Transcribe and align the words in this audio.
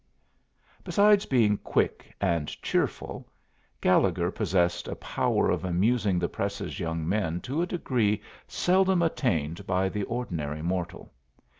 Besides 0.83 1.27
being 1.27 1.59
quick 1.59 2.11
and 2.19 2.47
cheerful, 2.63 3.27
Gallegher 3.81 4.31
possessed 4.31 4.87
a 4.87 4.95
power 4.95 5.51
of 5.51 5.63
amusing 5.63 6.17
the 6.17 6.27
Press's 6.27 6.79
young 6.79 7.07
men 7.07 7.39
to 7.41 7.61
a 7.61 7.67
degree 7.67 8.19
seldom 8.47 9.03
attained 9.03 9.67
by 9.67 9.89
the 9.89 10.01
ordinary 10.05 10.63
mortal. 10.63 11.11